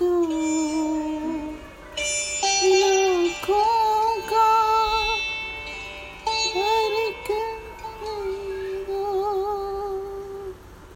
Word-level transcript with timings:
doing? 0.00 0.59